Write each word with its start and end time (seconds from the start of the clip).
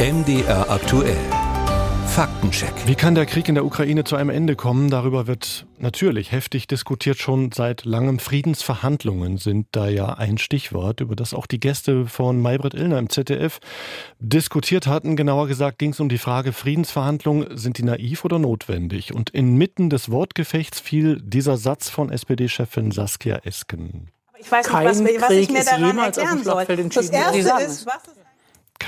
MDR 0.00 0.70
aktuell. 0.70 1.16
Faktencheck. 2.06 2.72
Wie 2.86 2.94
kann 2.94 3.16
der 3.16 3.26
Krieg 3.26 3.48
in 3.48 3.56
der 3.56 3.64
Ukraine 3.64 4.04
zu 4.04 4.14
einem 4.14 4.30
Ende 4.30 4.54
kommen? 4.54 4.90
Darüber 4.90 5.26
wird 5.26 5.66
natürlich 5.78 6.30
heftig 6.30 6.68
diskutiert. 6.68 7.18
Schon 7.18 7.50
seit 7.50 7.84
langem 7.84 8.20
Friedensverhandlungen 8.20 9.38
sind 9.38 9.66
da 9.72 9.88
ja 9.88 10.12
ein 10.12 10.38
Stichwort, 10.38 11.00
über 11.00 11.16
das 11.16 11.34
auch 11.34 11.48
die 11.48 11.58
Gäste 11.58 12.06
von 12.06 12.40
Maybrit 12.40 12.74
Illner 12.74 13.00
im 13.00 13.10
ZDF 13.10 13.58
diskutiert 14.20 14.86
hatten. 14.86 15.16
Genauer 15.16 15.48
gesagt 15.48 15.80
ging 15.80 15.90
es 15.90 15.98
um 15.98 16.08
die 16.08 16.18
Frage, 16.18 16.52
Friedensverhandlungen, 16.52 17.56
sind 17.56 17.76
die 17.78 17.82
naiv 17.82 18.24
oder 18.24 18.38
notwendig? 18.38 19.12
Und 19.12 19.30
inmitten 19.30 19.90
des 19.90 20.12
Wortgefechts 20.12 20.78
fiel 20.78 21.20
dieser 21.20 21.56
Satz 21.56 21.88
von 21.88 22.12
SPD-Chefin 22.12 22.92
Saskia 22.92 23.38
Esken. 23.38 24.12
Ich 24.38 24.52
weiß 24.52 25.00
nicht, 25.00 25.20
was, 25.20 25.30
was 25.30 25.30
ich 25.32 25.50
mir 25.50 25.64
daran 25.64 25.98
erklären 25.98 26.44
soll. 26.44 26.64
Das 26.66 27.10
Erste 27.10 27.38
ist, 27.38 27.84
was 27.84 28.06
ist 28.06 28.27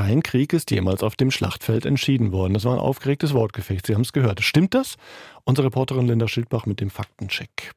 kein 0.00 0.22
Krieg 0.22 0.54
ist 0.54 0.70
jemals 0.70 1.02
auf 1.02 1.14
dem 1.14 1.30
Schlachtfeld 1.30 1.84
entschieden 1.84 2.32
worden. 2.32 2.54
Das 2.54 2.64
war 2.64 2.72
ein 2.72 2.78
aufgeregtes 2.78 3.34
Wortgefecht. 3.34 3.86
Sie 3.86 3.94
haben 3.94 4.00
es 4.00 4.14
gehört. 4.14 4.40
Stimmt 4.42 4.72
das? 4.72 4.96
Unsere 5.44 5.66
Reporterin 5.66 6.06
Linda 6.06 6.26
Schildbach 6.26 6.64
mit 6.64 6.80
dem 6.80 6.88
Faktencheck. 6.88 7.72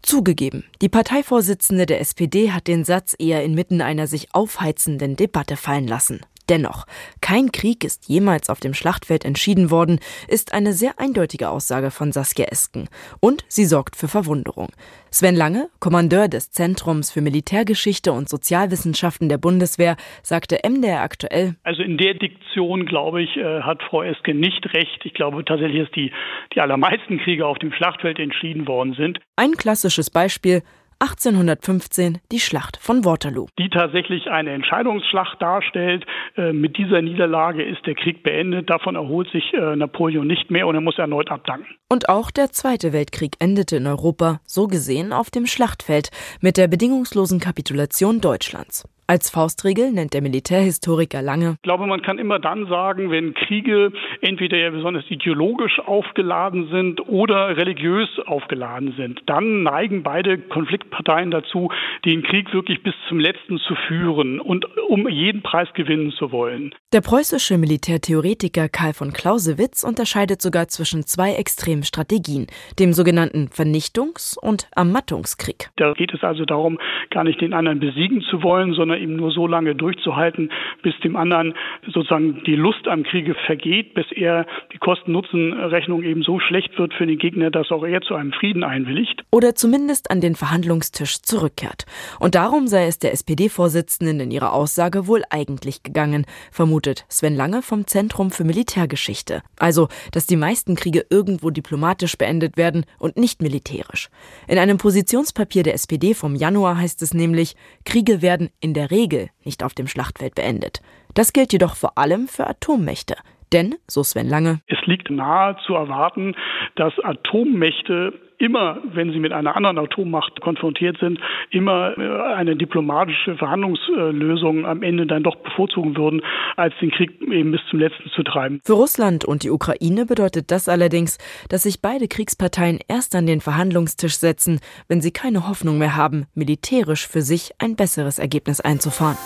Zugegeben, 0.00 0.64
die 0.80 0.88
Parteivorsitzende 0.88 1.84
der 1.84 2.00
SPD 2.00 2.52
hat 2.52 2.68
den 2.68 2.84
Satz 2.84 3.14
eher 3.18 3.44
inmitten 3.44 3.82
einer 3.82 4.06
sich 4.06 4.34
aufheizenden 4.34 5.14
Debatte 5.14 5.56
fallen 5.56 5.86
lassen. 5.86 6.22
Dennoch, 6.48 6.86
kein 7.20 7.52
Krieg 7.52 7.84
ist 7.84 8.08
jemals 8.08 8.48
auf 8.48 8.60
dem 8.60 8.72
Schlachtfeld 8.72 9.24
entschieden 9.24 9.70
worden, 9.70 10.00
ist 10.28 10.54
eine 10.54 10.72
sehr 10.72 10.98
eindeutige 10.98 11.50
Aussage 11.50 11.90
von 11.90 12.10
Saskia 12.10 12.46
Esken. 12.46 12.88
Und 13.20 13.44
sie 13.48 13.66
sorgt 13.66 13.96
für 13.96 14.08
Verwunderung. 14.08 14.68
Sven 15.10 15.36
Lange, 15.36 15.68
Kommandeur 15.80 16.28
des 16.28 16.50
Zentrums 16.50 17.10
für 17.10 17.20
Militärgeschichte 17.20 18.12
und 18.12 18.28
Sozialwissenschaften 18.28 19.28
der 19.28 19.38
Bundeswehr, 19.38 19.96
sagte 20.22 20.58
MDR 20.66 21.02
aktuell. 21.02 21.56
Also 21.64 21.82
in 21.82 21.98
der 21.98 22.14
Diktion, 22.14 22.86
glaube 22.86 23.22
ich, 23.22 23.36
äh, 23.36 23.60
hat 23.60 23.82
Frau 23.82 24.02
Esken 24.02 24.40
nicht 24.40 24.72
recht. 24.74 25.04
Ich 25.04 25.14
glaube 25.14 25.44
tatsächlich, 25.44 25.82
dass 25.82 25.92
die, 25.92 26.12
die 26.54 26.60
allermeisten 26.60 27.18
Kriege 27.18 27.46
auf 27.46 27.58
dem 27.58 27.72
Schlachtfeld 27.72 28.18
entschieden 28.18 28.66
worden 28.66 28.94
sind. 28.94 29.18
Ein 29.36 29.52
klassisches 29.52 30.10
Beispiel, 30.10 30.62
1815 31.00 32.18
die 32.32 32.40
Schlacht 32.40 32.76
von 32.80 33.04
Waterloo. 33.04 33.46
Die 33.58 33.68
tatsächlich 33.68 34.30
eine 34.30 34.50
Entscheidungsschlacht 34.50 35.40
darstellt. 35.40 36.04
Äh, 36.36 36.52
mit 36.52 36.76
dieser 36.76 37.02
Niederlage 37.02 37.62
ist 37.62 37.86
der 37.86 37.94
Krieg 37.94 38.22
beendet. 38.22 38.68
Davon 38.68 38.96
erholt 38.96 39.30
sich 39.30 39.54
äh, 39.54 39.76
Napoleon 39.76 40.26
nicht 40.26 40.50
mehr 40.50 40.66
und 40.66 40.74
er 40.74 40.80
muss 40.80 40.98
erneut 40.98 41.30
abdanken. 41.30 41.68
Und 41.88 42.08
auch 42.08 42.30
der 42.30 42.50
Zweite 42.50 42.92
Weltkrieg 42.92 43.36
endete 43.38 43.76
in 43.76 43.86
Europa, 43.86 44.40
so 44.44 44.66
gesehen, 44.66 45.12
auf 45.12 45.30
dem 45.30 45.46
Schlachtfeld 45.46 46.10
mit 46.40 46.56
der 46.56 46.68
bedingungslosen 46.68 47.38
Kapitulation 47.38 48.20
Deutschlands. 48.20 48.88
Als 49.10 49.30
Faustregel 49.30 49.90
nennt 49.90 50.12
der 50.12 50.20
Militärhistoriker 50.20 51.22
Lange. 51.22 51.54
Ich 51.54 51.62
glaube, 51.62 51.86
man 51.86 52.02
kann 52.02 52.18
immer 52.18 52.38
dann 52.38 52.66
sagen, 52.66 53.10
wenn 53.10 53.32
Kriege 53.32 53.90
entweder 54.20 54.58
ja 54.58 54.68
besonders 54.68 55.02
ideologisch 55.08 55.78
aufgeladen 55.78 56.68
sind 56.70 57.00
oder 57.08 57.56
religiös 57.56 58.10
aufgeladen 58.26 58.92
sind, 58.98 59.22
dann 59.24 59.62
neigen 59.62 60.02
beide 60.02 60.36
Konfliktparteien 60.36 61.30
dazu, 61.30 61.70
den 62.04 62.22
Krieg 62.22 62.52
wirklich 62.52 62.82
bis 62.82 62.92
zum 63.08 63.18
letzten 63.18 63.56
zu 63.56 63.74
führen 63.86 64.40
und 64.40 64.66
um 64.88 65.08
jeden 65.08 65.40
Preis 65.40 65.68
gewinnen 65.72 66.12
zu 66.12 66.30
wollen. 66.30 66.74
Der 66.92 67.00
preußische 67.00 67.56
Militärtheoretiker 67.56 68.68
Karl 68.68 68.92
von 68.92 69.14
Clausewitz 69.14 69.84
unterscheidet 69.84 70.42
sogar 70.42 70.68
zwischen 70.68 71.04
zwei 71.04 71.32
extremen 71.32 71.84
Strategien, 71.84 72.46
dem 72.78 72.92
sogenannten 72.92 73.48
Vernichtungs- 73.48 74.38
und 74.38 74.68
Ermattungskrieg. 74.76 75.70
Da 75.76 75.94
geht 75.94 76.12
es 76.12 76.22
also 76.22 76.44
darum, 76.44 76.78
gar 77.08 77.24
nicht 77.24 77.40
den 77.40 77.54
anderen 77.54 77.80
besiegen 77.80 78.20
zu 78.20 78.42
wollen, 78.42 78.74
sondern 78.74 78.97
eben 78.98 79.16
nur 79.16 79.30
so 79.30 79.46
lange 79.46 79.74
durchzuhalten, 79.74 80.50
bis 80.82 80.98
dem 81.00 81.16
anderen 81.16 81.54
sozusagen 81.86 82.42
die 82.44 82.56
Lust 82.56 82.86
am 82.88 83.04
Kriege 83.04 83.34
vergeht, 83.46 83.94
bis 83.94 84.06
er 84.12 84.46
die 84.72 84.78
Kosten-Nutzen-Rechnung 84.78 86.02
eben 86.02 86.22
so 86.22 86.40
schlecht 86.40 86.78
wird 86.78 86.94
für 86.94 87.06
den 87.06 87.18
Gegner, 87.18 87.50
dass 87.50 87.70
auch 87.70 87.84
er 87.84 88.00
zu 88.02 88.14
einem 88.14 88.32
Frieden 88.32 88.64
einwilligt. 88.64 89.24
Oder 89.30 89.54
zumindest 89.54 90.10
an 90.10 90.20
den 90.20 90.34
Verhandlungstisch 90.34 91.22
zurückkehrt. 91.22 91.86
Und 92.20 92.34
darum 92.34 92.66
sei 92.66 92.86
es 92.86 92.98
der 92.98 93.12
SPD-Vorsitzenden 93.12 94.20
in 94.20 94.30
ihrer 94.30 94.52
Aussage 94.52 95.06
wohl 95.06 95.22
eigentlich 95.30 95.82
gegangen, 95.82 96.26
vermutet 96.50 97.04
Sven 97.08 97.34
Lange 97.34 97.62
vom 97.62 97.86
Zentrum 97.86 98.30
für 98.30 98.44
Militärgeschichte. 98.44 99.42
Also, 99.58 99.88
dass 100.12 100.26
die 100.26 100.36
meisten 100.36 100.74
Kriege 100.74 101.06
irgendwo 101.10 101.50
diplomatisch 101.50 102.16
beendet 102.16 102.56
werden 102.56 102.84
und 102.98 103.16
nicht 103.16 103.42
militärisch. 103.42 104.08
In 104.46 104.58
einem 104.58 104.78
Positionspapier 104.78 105.62
der 105.62 105.74
SPD 105.74 106.14
vom 106.14 106.34
Januar 106.34 106.78
heißt 106.78 107.02
es 107.02 107.14
nämlich, 107.14 107.56
Kriege 107.84 108.22
werden 108.22 108.50
in 108.60 108.74
der 108.74 108.87
Regel 108.90 109.30
nicht 109.44 109.62
auf 109.62 109.74
dem 109.74 109.88
Schlachtfeld 109.88 110.34
beendet. 110.34 110.80
Das 111.14 111.32
gilt 111.32 111.52
jedoch 111.52 111.76
vor 111.76 111.98
allem 111.98 112.28
für 112.28 112.46
Atommächte. 112.46 113.16
Denn, 113.52 113.76
so 113.86 114.02
Sven 114.02 114.28
Lange, 114.28 114.60
es 114.66 114.78
liegt 114.86 115.10
nahe 115.10 115.56
zu 115.66 115.74
erwarten, 115.74 116.34
dass 116.76 116.92
Atommächte 117.02 118.12
immer, 118.38 118.78
wenn 118.92 119.12
sie 119.12 119.18
mit 119.18 119.32
einer 119.32 119.56
anderen 119.56 119.78
Atommacht 119.78 120.40
konfrontiert 120.40 120.96
sind, 120.98 121.18
immer 121.50 121.96
äh, 121.98 122.34
eine 122.34 122.56
diplomatische 122.56 123.36
Verhandlungslösung 123.36 124.64
am 124.64 124.82
Ende 124.82 125.06
dann 125.06 125.22
doch 125.22 125.36
bevorzugen 125.36 125.96
würden, 125.96 126.22
als 126.56 126.74
den 126.80 126.90
Krieg 126.90 127.20
eben 127.20 127.52
bis 127.52 127.60
zum 127.70 127.80
letzten 127.80 128.08
zu 128.10 128.22
treiben. 128.22 128.60
Für 128.64 128.74
Russland 128.74 129.24
und 129.24 129.42
die 129.42 129.50
Ukraine 129.50 130.06
bedeutet 130.06 130.50
das 130.50 130.68
allerdings, 130.68 131.18
dass 131.48 131.64
sich 131.64 131.82
beide 131.82 132.08
Kriegsparteien 132.08 132.78
erst 132.88 133.14
an 133.14 133.26
den 133.26 133.40
Verhandlungstisch 133.40 134.16
setzen, 134.16 134.60
wenn 134.88 135.00
sie 135.00 135.10
keine 135.10 135.48
Hoffnung 135.48 135.78
mehr 135.78 135.96
haben, 135.96 136.26
militärisch 136.34 137.06
für 137.06 137.22
sich 137.22 137.52
ein 137.58 137.76
besseres 137.76 138.18
Ergebnis 138.18 138.60
einzufahren. 138.60 139.16